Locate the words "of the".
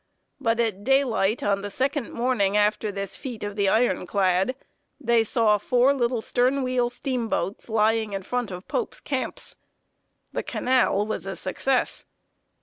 3.43-3.69